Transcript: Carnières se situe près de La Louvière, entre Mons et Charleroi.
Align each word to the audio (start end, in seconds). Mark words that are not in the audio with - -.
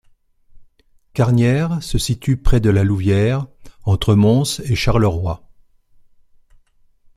Carnières 1.13 1.83
se 1.83 1.99
situe 1.99 2.35
près 2.35 2.59
de 2.59 2.71
La 2.71 2.83
Louvière, 2.83 3.45
entre 3.83 4.15
Mons 4.15 4.59
et 4.61 4.73
Charleroi. 4.73 5.47